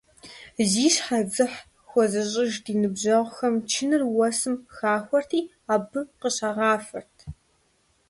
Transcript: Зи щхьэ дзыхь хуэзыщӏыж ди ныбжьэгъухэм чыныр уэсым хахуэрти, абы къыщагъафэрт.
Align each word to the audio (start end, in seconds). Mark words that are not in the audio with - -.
Зи 0.69 0.85
щхьэ 0.93 1.19
дзыхь 1.27 1.59
хуэзыщӏыж 1.89 2.53
ди 2.63 2.73
ныбжьэгъухэм 2.81 3.55
чыныр 3.69 4.01
уэсым 4.15 4.55
хахуэрти, 4.75 5.41
абы 5.73 6.01
къыщагъафэрт. 6.19 7.17